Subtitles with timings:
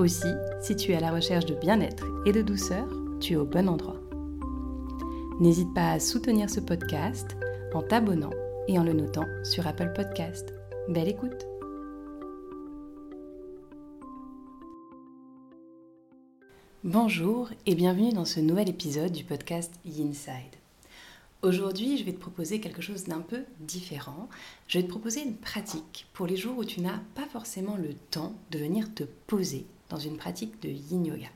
[0.00, 0.32] Aussi,
[0.62, 2.88] si tu es à la recherche de bien-être et de douceur,
[3.20, 4.00] tu es au bon endroit.
[5.40, 7.36] N'hésite pas à soutenir ce podcast
[7.74, 8.30] en t'abonnant
[8.66, 10.54] et en le notant sur Apple Podcast.
[10.88, 11.46] Belle écoute
[16.82, 20.56] Bonjour et bienvenue dans ce nouvel épisode du podcast Inside.
[21.42, 24.30] Aujourd'hui, je vais te proposer quelque chose d'un peu différent.
[24.66, 27.92] Je vais te proposer une pratique pour les jours où tu n'as pas forcément le
[28.10, 31.28] temps de venir te poser dans une pratique de yin yoga.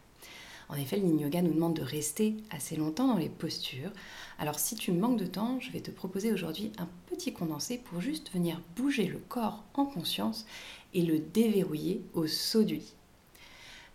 [0.70, 3.90] En effet, le yin yoga nous demande de rester assez longtemps dans les postures.
[4.38, 8.00] Alors si tu manques de temps, je vais te proposer aujourd'hui un petit condensé pour
[8.00, 10.46] juste venir bouger le corps en conscience
[10.94, 12.94] et le déverrouiller au saut du lit.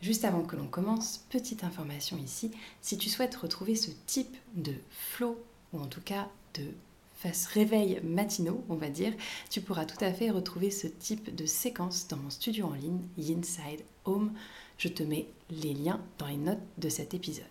[0.01, 2.51] Juste avant que l'on commence, petite information ici,
[2.81, 5.37] si tu souhaites retrouver ce type de flow,
[5.73, 6.63] ou en tout cas de
[7.19, 9.13] face réveil matinaux, on va dire,
[9.49, 13.01] tu pourras tout à fait retrouver ce type de séquence dans mon studio en ligne
[13.17, 14.31] Inside Home.
[14.77, 17.43] Je te mets les liens dans les notes de cet épisode.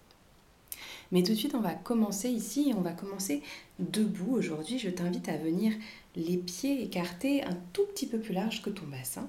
[1.13, 3.43] Mais tout de suite, on va commencer ici on va commencer
[3.79, 4.37] debout.
[4.37, 5.75] Aujourd'hui, je t'invite à venir
[6.17, 9.29] les pieds écartés un tout petit peu plus large que ton bassin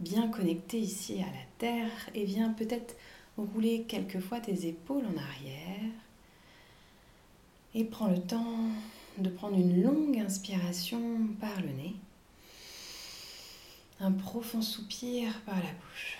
[0.00, 2.94] bien connecté ici à la terre et viens peut-être
[3.36, 5.90] rouler quelquefois tes épaules en arrière
[7.74, 8.68] et prends le temps
[9.18, 11.94] de prendre une longue inspiration par le nez,
[14.00, 16.18] un profond soupir par la bouche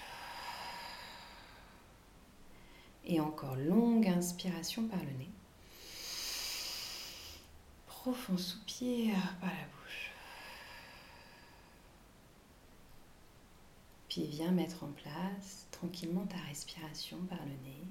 [3.06, 5.30] et encore longue inspiration par le nez,
[7.86, 10.10] profond soupir par la bouche.
[14.08, 17.84] Puis viens mettre en place tranquillement ta respiration par le nez.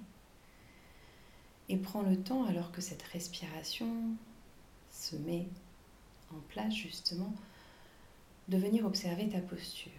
[1.70, 4.16] Et prends le temps alors que cette respiration
[4.90, 5.48] se met
[6.32, 7.34] en place justement
[8.48, 9.92] de venir observer ta posture,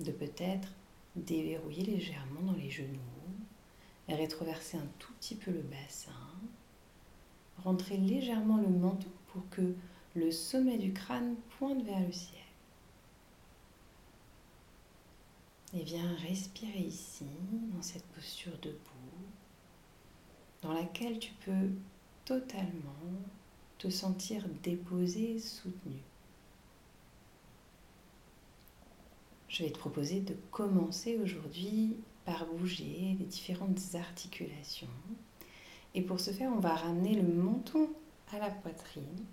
[0.00, 0.68] de peut-être
[1.14, 2.98] déverrouiller légèrement dans les genoux,
[4.08, 6.10] rétroverser un tout petit peu le bassin,
[7.62, 9.74] rentrer légèrement le menton pour que
[10.14, 12.38] le sommet du crâne pointe vers le ciel.
[15.74, 17.24] Et viens respirer ici,
[17.74, 18.91] dans cette posture debout,
[20.62, 21.70] dans laquelle tu peux
[22.24, 22.92] totalement
[23.78, 26.00] te sentir déposé, soutenu.
[29.48, 34.86] Je vais te proposer de commencer aujourd'hui par bouger les différentes articulations.
[35.94, 37.90] Et pour ce faire, on va ramener le menton
[38.32, 39.24] à la poitrine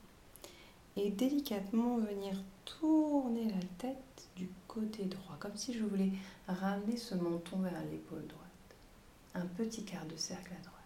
[0.97, 2.33] et délicatement venir
[2.65, 6.11] tourner la tête du côté droit, comme si je voulais
[6.47, 8.43] ramener ce menton vers l'épaule droite.
[9.35, 10.78] Un petit quart de cercle à droite.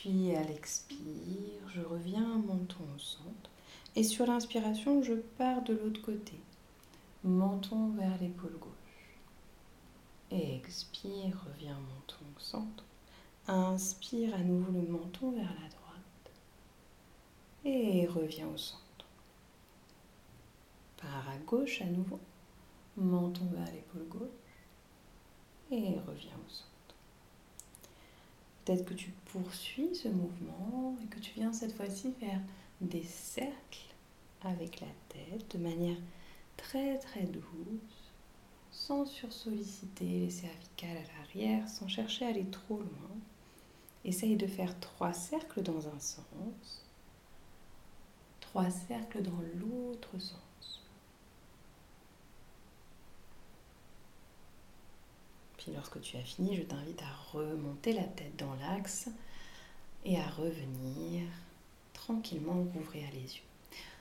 [0.00, 3.50] Puis à l'expire, je reviens menton au centre.
[3.94, 6.40] Et sur l'inspiration, je pars de l'autre côté.
[7.22, 9.18] Menton vers l'épaule gauche.
[10.30, 12.82] Et expire, reviens menton au centre.
[13.46, 16.32] Inspire à nouveau le menton vers la droite
[17.66, 19.06] et reviens au centre.
[20.96, 22.20] Pars à gauche à nouveau,
[22.96, 24.28] menton vers l'épaule gauche
[25.70, 26.69] et reviens au centre.
[28.70, 32.40] Que tu poursuis ce mouvement et que tu viens cette fois-ci faire
[32.80, 33.94] des cercles
[34.42, 35.96] avec la tête de manière
[36.56, 38.12] très très douce,
[38.70, 43.16] sans sursolliciter les cervicales à l'arrière, sans chercher à aller trop loin.
[44.04, 46.86] Essaye de faire trois cercles dans un sens
[48.52, 50.49] trois cercles dans l'autre sens.
[55.60, 59.10] Puis lorsque tu as fini, je t'invite à remonter la tête dans l'axe
[60.06, 61.22] et à revenir
[61.92, 63.42] tranquillement ouvrir les yeux.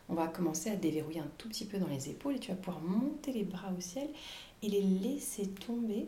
[0.07, 2.55] On va commencer à déverrouiller un tout petit peu dans les épaules et tu vas
[2.55, 4.09] pouvoir monter les bras au ciel
[4.63, 6.07] et les laisser tomber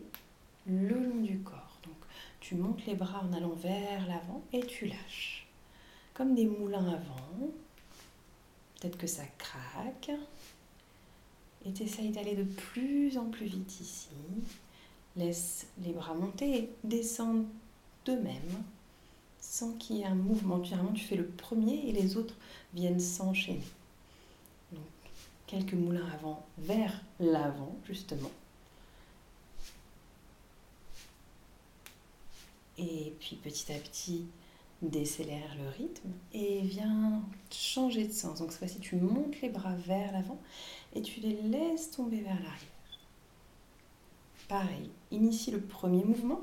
[0.68, 1.80] le long du corps.
[1.84, 1.98] Donc
[2.40, 5.48] tu montes les bras en allant vers l'avant et tu lâches.
[6.14, 7.52] Comme des moulins à vent,
[8.80, 10.12] Peut-être que ça craque.
[11.66, 14.10] Et tu essayes d'aller de plus en plus vite ici.
[15.16, 17.46] Laisse les bras monter et descendre
[18.06, 18.64] d'eux-mêmes
[19.40, 20.64] sans qu'il y ait un mouvement.
[20.64, 22.36] Généralement, tu fais le premier et les autres
[22.74, 23.68] viennent s'enchaîner.
[24.72, 24.84] Donc,
[25.48, 28.32] quelques moulins avant, vers l'avant, justement.
[32.78, 34.28] Et puis, petit à petit,
[34.82, 37.22] décélère le rythme et viens
[37.52, 38.40] changer de sens.
[38.40, 40.40] Donc, cette fois-ci, tu montes les bras vers l'avant
[40.96, 42.71] et tu les laisses tomber vers l'arrière.
[44.52, 46.42] Pareil, initie le premier mouvement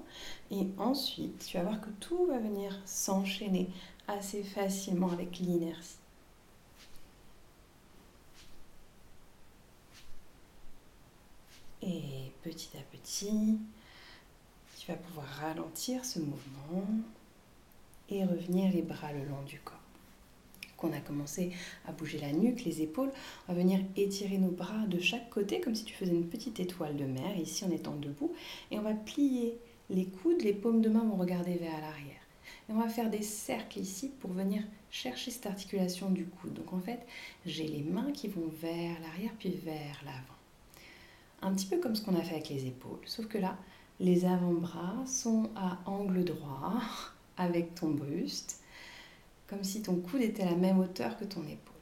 [0.50, 3.68] et ensuite, tu vas voir que tout va venir s'enchaîner
[4.06, 5.98] assez facilement avec l'inertie.
[11.82, 13.58] Et petit à petit,
[14.78, 16.86] tu vas pouvoir ralentir ce mouvement
[18.08, 19.77] et revenir les bras le long du corps.
[20.78, 21.52] Qu'on a commencé
[21.86, 23.10] à bouger la nuque, les épaules,
[23.48, 26.60] on va venir étirer nos bras de chaque côté comme si tu faisais une petite
[26.60, 28.32] étoile de mer, ici en étant debout,
[28.70, 29.58] et on va plier
[29.90, 32.22] les coudes, les paumes de main vont regarder vers l'arrière.
[32.68, 36.54] Et on va faire des cercles ici pour venir chercher cette articulation du coude.
[36.54, 37.00] Donc en fait,
[37.46, 40.38] j'ai les mains qui vont vers l'arrière puis vers l'avant.
[41.40, 43.56] Un petit peu comme ce qu'on a fait avec les épaules, sauf que là,
[44.00, 46.80] les avant-bras sont à angle droit
[47.36, 48.60] avec ton buste,
[49.48, 51.74] comme si ton coude était à la même hauteur que ton épaule.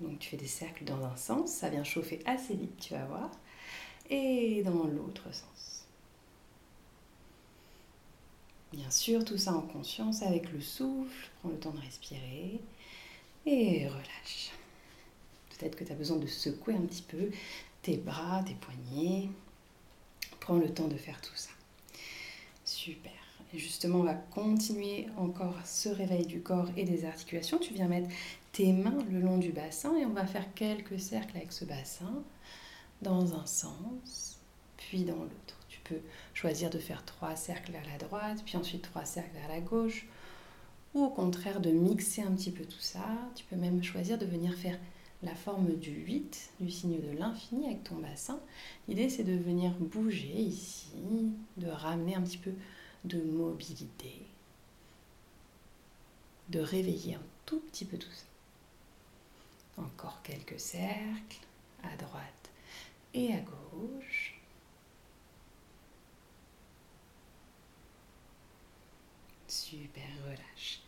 [0.00, 3.04] Donc tu fais des cercles dans un sens, ça vient chauffer assez vite, tu vas
[3.04, 3.30] voir,
[4.10, 5.84] et dans l'autre sens.
[8.72, 12.60] Bien sûr, tout ça en conscience avec le souffle, prends le temps de respirer
[13.46, 14.50] et relâche.
[15.50, 17.30] Peut-être que tu as besoin de secouer un petit peu
[17.82, 19.28] tes bras, tes poignets.
[20.40, 21.50] Prends le temps de faire tout ça.
[22.64, 23.23] Super.
[23.56, 27.58] Justement, on va continuer encore ce réveil du corps et des articulations.
[27.58, 28.08] Tu viens mettre
[28.52, 32.22] tes mains le long du bassin et on va faire quelques cercles avec ce bassin
[33.02, 34.38] dans un sens,
[34.76, 35.58] puis dans l'autre.
[35.68, 36.00] Tu peux
[36.32, 40.06] choisir de faire trois cercles vers la droite, puis ensuite trois cercles vers la gauche,
[40.94, 43.04] ou au contraire de mixer un petit peu tout ça.
[43.34, 44.78] Tu peux même choisir de venir faire
[45.22, 48.40] la forme du 8, du signe de l'infini avec ton bassin.
[48.88, 50.92] L'idée c'est de venir bouger ici,
[51.56, 52.52] de ramener un petit peu
[53.04, 54.22] de mobilité,
[56.48, 58.24] de réveiller un tout petit peu tout ça.
[59.76, 61.40] Encore quelques cercles
[61.82, 62.50] à droite
[63.12, 64.38] et à gauche.
[69.48, 70.80] Super, relâche.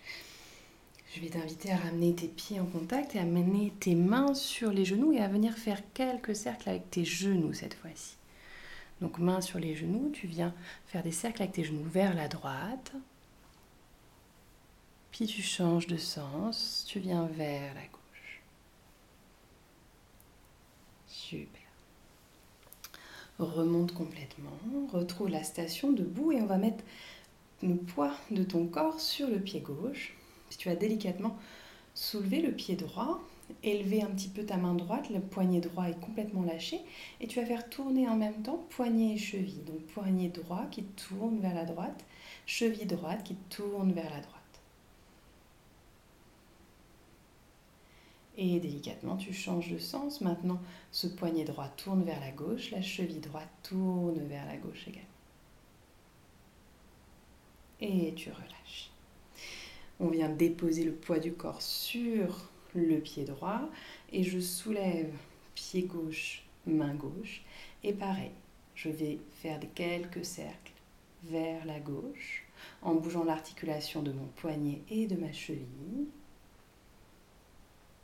[1.15, 4.71] Je vais t'inviter à ramener tes pieds en contact et à mener tes mains sur
[4.71, 8.17] les genoux et à venir faire quelques cercles avec tes genoux cette fois-ci.
[9.01, 10.55] Donc main sur les genoux, tu viens
[10.87, 12.93] faire des cercles avec tes genoux vers la droite.
[15.11, 18.43] Puis tu changes de sens, tu viens vers la gauche.
[21.07, 21.63] Super.
[23.39, 24.59] Remonte complètement,
[24.93, 26.83] retrouve la station debout et on va mettre
[27.63, 30.15] le poids de ton corps sur le pied gauche.
[30.49, 31.37] Si tu vas délicatement
[31.95, 33.21] soulever le pied droit,
[33.63, 36.81] élever un petit peu ta main droite, le poignet droit est complètement lâché,
[37.21, 39.65] et tu vas faire tourner en même temps poignet et cheville.
[39.65, 42.05] Donc poignet droit qui tourne vers la droite,
[42.47, 44.33] cheville droite qui tourne vers la droite.
[48.39, 50.21] Et délicatement, tu changes de sens.
[50.21, 50.61] Maintenant,
[50.93, 55.09] ce poignet droit tourne vers la gauche, la cheville droite tourne vers la gauche également.
[57.81, 58.91] Et tu relâches.
[60.01, 62.51] On vient déposer le poids du corps sur
[62.81, 63.69] le pied droit
[64.13, 65.13] et je soulève
[65.55, 67.43] pied gauche, main gauche.
[67.83, 68.33] Et pareil,
[68.75, 70.73] je vais faire quelques cercles
[71.25, 72.45] vers la gauche
[72.83, 76.07] en bougeant l'articulation de mon poignet et de ma cheville.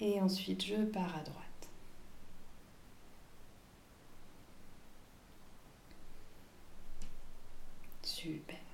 [0.01, 1.69] Et ensuite, je pars à droite.
[8.03, 8.72] Super.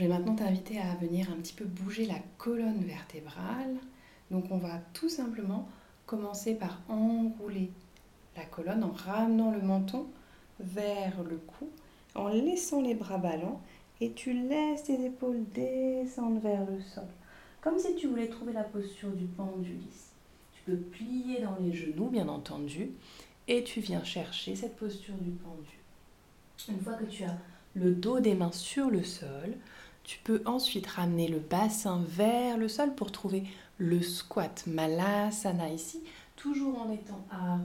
[0.00, 3.76] Je vais maintenant t'inviter à venir un petit peu bouger la colonne vertébrale.
[4.30, 5.68] Donc on va tout simplement
[6.06, 7.70] commencer par enrouler
[8.34, 10.06] la colonne en ramenant le menton
[10.58, 11.68] vers le cou,
[12.14, 13.60] en laissant les bras ballants
[14.00, 17.04] et tu laisses tes épaules descendre vers le sol.
[17.60, 20.12] Comme si tu voulais trouver la posture du pendule ici.
[20.54, 22.92] Tu peux plier dans les genoux, bien entendu,
[23.48, 25.66] et tu viens chercher cette posture du pendule.
[26.70, 27.36] Une fois que tu as
[27.74, 29.56] le dos des mains sur le sol,
[30.04, 33.44] tu peux ensuite ramener le bassin vers le sol pour trouver
[33.78, 36.02] le squat Malasana ici,
[36.36, 37.64] toujours en étant arrondi.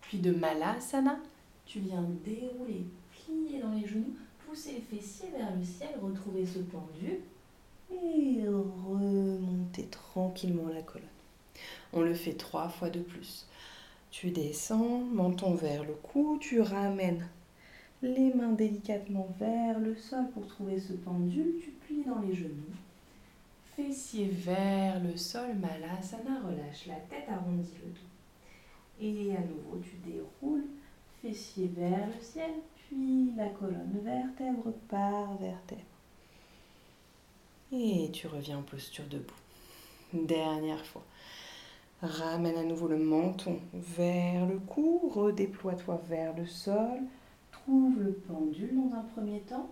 [0.00, 1.18] Puis de Malasana,
[1.64, 4.14] tu viens dérouler, plier dans les genoux,
[4.46, 7.18] pousser les fessiers vers le ciel, retrouver ce pendu
[7.90, 11.08] et remonter tranquillement la colonne.
[11.92, 13.46] On le fait trois fois de plus.
[14.10, 17.28] Tu descends, menton vers le cou, tu ramènes
[18.02, 22.74] les mains délicatement vers le sol pour trouver ce pendule, tu plies dans les genoux.
[23.74, 28.06] Fessiers vers le sol, Malasana, relâche la tête, arrondis le dos.
[29.00, 30.64] Et à nouveau, tu déroules,
[31.20, 35.82] fessiers vers le ciel, puis la colonne vertèbre par vertèbre.
[37.72, 39.34] Et tu reviens en posture debout.
[40.12, 41.04] Dernière fois.
[42.00, 47.00] Ramène à nouveau le menton vers le cou, redéploie-toi vers le sol,
[47.66, 49.68] trouve le pendule dans un premier temps.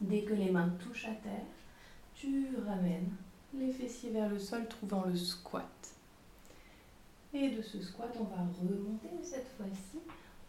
[0.00, 1.46] Dès que les mains touchent à terre,
[2.14, 3.10] tu ramènes
[3.54, 5.64] les fessiers vers le sol, trouvant le squat.
[7.32, 9.98] Et de ce squat, on va remonter cette fois-ci.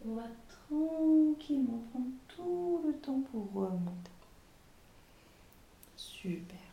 [0.05, 0.27] On va
[0.67, 4.11] tranquillement prendre tout le temps pour remonter.
[5.95, 6.66] Super.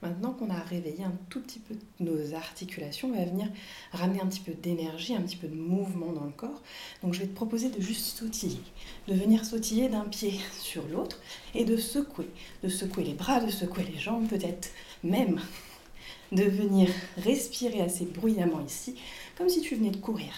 [0.00, 3.48] Maintenant qu'on a réveillé un tout petit peu nos articulations, on va venir
[3.90, 6.62] ramener un petit peu d'énergie, un petit peu de mouvement dans le corps.
[7.02, 8.60] Donc je vais te proposer de juste sautiller,
[9.08, 11.20] de venir sautiller d'un pied sur l'autre
[11.54, 12.30] et de secouer,
[12.62, 14.70] de secouer les bras, de secouer les jambes, peut-être
[15.02, 15.40] même
[16.30, 18.94] de venir respirer assez bruyamment ici,
[19.36, 20.32] comme si tu venais de courir.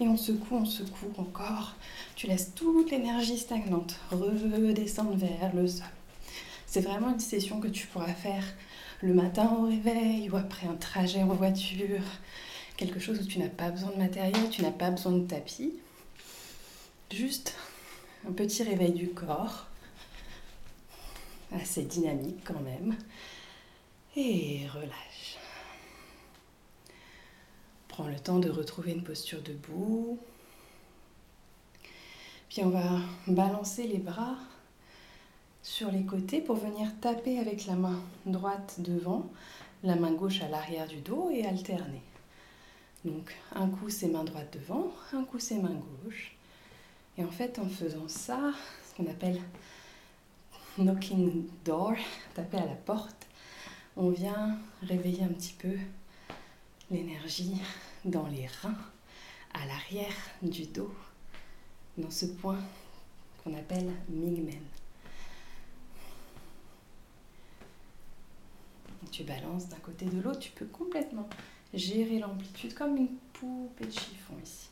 [0.00, 1.74] Et on secoue, on secoue encore.
[2.16, 5.86] Tu laisses toute l'énergie stagnante redescendre vers le sol.
[6.66, 8.44] C'est vraiment une session que tu pourras faire
[9.02, 12.02] le matin au réveil ou après un trajet en voiture.
[12.78, 15.74] Quelque chose où tu n'as pas besoin de matériel, tu n'as pas besoin de tapis.
[17.12, 17.54] Juste
[18.26, 19.66] un petit réveil du corps.
[21.52, 22.96] Assez dynamique quand même.
[24.16, 25.09] Et relâche.
[27.90, 30.18] Prends le temps de retrouver une posture debout.
[32.48, 34.36] Puis on va balancer les bras
[35.62, 39.28] sur les côtés pour venir taper avec la main droite devant,
[39.82, 42.02] la main gauche à l'arrière du dos et alterner.
[43.04, 46.36] Donc un coup c'est main droite devant, un coup c'est main gauche.
[47.18, 48.52] Et en fait en faisant ça,
[48.88, 49.40] ce qu'on appelle
[50.78, 51.94] knocking door,
[52.34, 53.26] taper à la porte,
[53.96, 55.76] on vient réveiller un petit peu
[56.90, 57.54] l'énergie
[58.04, 58.76] dans les reins,
[59.54, 60.92] à l'arrière du dos,
[61.96, 62.58] dans ce point
[63.42, 64.62] qu'on appelle Mingmen.
[69.10, 71.28] Tu balances d'un côté de l'autre, tu peux complètement
[71.74, 74.68] gérer l'amplitude comme une poupée de chiffon ici.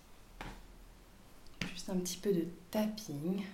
[1.73, 3.45] Juste un petit peu de tapping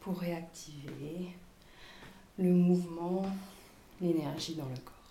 [0.00, 1.28] pour réactiver
[2.38, 3.24] le mouvement,
[4.00, 5.01] l'énergie dans le corps.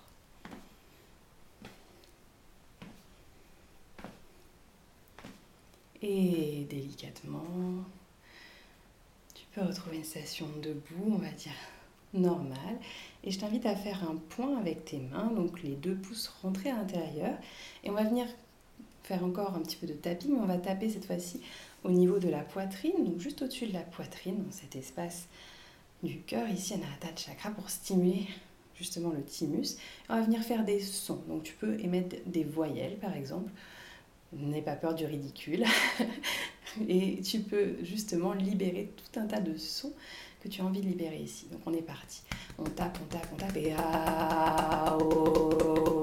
[6.02, 7.44] Et délicatement,
[9.36, 11.52] tu peux retrouver une station debout, on va dire
[12.14, 12.78] normale.
[13.24, 16.72] Et je t'invite à faire un point avec tes mains, donc les deux pouces rentrés
[16.72, 17.38] à l'intérieur.
[17.84, 18.26] Et on va venir
[19.04, 21.42] faire encore un petit peu de tapping, on va taper cette fois-ci
[21.84, 25.28] au niveau de la poitrine, donc juste au-dessus de la poitrine, dans cet espace
[26.04, 28.28] du cœur, ici Anahata Chakra, pour stimuler
[28.76, 29.78] justement le thymus.
[30.10, 33.52] On va venir faire des sons, donc tu peux émettre des voyelles par exemple,
[34.34, 35.66] N'aie pas peur du ridicule.
[36.88, 39.94] et tu peux justement libérer tout un tas de sons
[40.42, 41.48] que tu as envie de libérer ici.
[41.52, 42.22] Donc on est parti.
[42.58, 46.02] On tape, on tape, on tape ah, oh,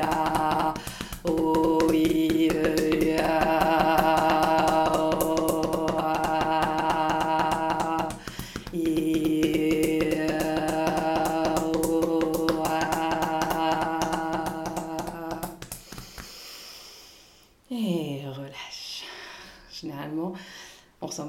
[0.00, 0.57] ah,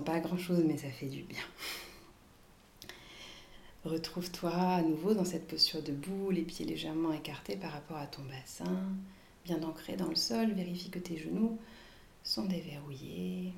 [0.05, 1.43] pas grand-chose, mais ça fait du bien.
[3.85, 8.21] Retrouve-toi à nouveau dans cette posture debout, les pieds légèrement écartés par rapport à ton
[8.23, 8.83] bassin,
[9.45, 10.51] bien ancré dans le sol.
[10.51, 11.57] Vérifie que tes genoux
[12.23, 13.53] sont déverrouillés.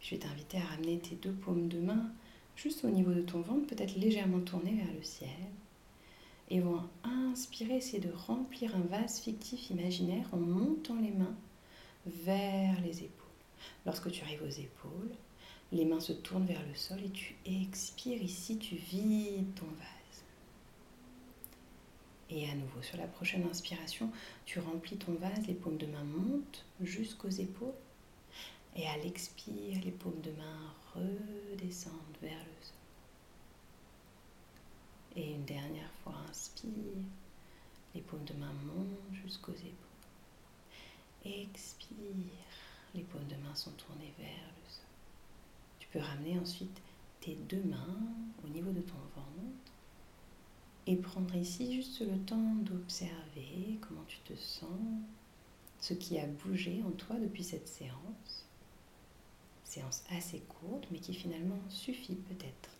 [0.00, 2.10] Je vais t'inviter à ramener tes deux paumes de main
[2.56, 5.28] juste au niveau de ton ventre, peut-être légèrement tourné vers le ciel.
[6.50, 11.36] Et vont inspirer, essayer de remplir un vase fictif imaginaire en montant les mains
[12.06, 13.27] vers les épaules.
[13.88, 15.16] Lorsque tu arrives aux épaules,
[15.72, 20.24] les mains se tournent vers le sol et tu expires ici, tu vides ton vase.
[22.28, 24.12] Et à nouveau, sur la prochaine inspiration,
[24.44, 27.72] tu remplis ton vase, les paumes de main montent jusqu'aux épaules.
[28.76, 32.76] Et à l'expire, les paumes de main redescendent vers le sol.
[35.16, 36.72] Et une dernière fois, inspire,
[37.94, 39.72] les paumes de main montent jusqu'aux épaules.
[41.24, 41.96] Expire,
[42.94, 44.84] les paumes de main sont tournées vers le sol.
[45.78, 46.80] Tu peux ramener ensuite
[47.20, 47.98] tes deux mains
[48.44, 49.72] au niveau de ton ventre
[50.86, 54.70] et prendre ici juste le temps d'observer comment tu te sens,
[55.80, 58.46] ce qui a bougé en toi depuis cette séance.
[59.64, 62.70] Séance assez courte mais qui finalement suffit peut-être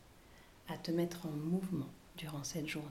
[0.68, 2.88] à te mettre en mouvement durant cette journée.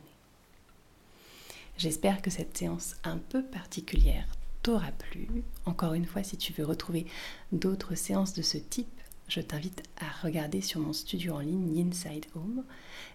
[1.78, 4.28] J'espère que cette séance un peu particulière
[4.68, 5.30] t'aura plu.
[5.66, 7.06] Encore une fois, si tu veux retrouver
[7.54, 12.26] d'autres séances de ce type, je t'invite à regarder sur mon studio en ligne Inside
[12.36, 12.66] Home.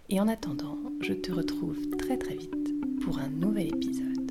[0.09, 4.22] Et en attendant, je te retrouve très très vite pour un nouvel épisode.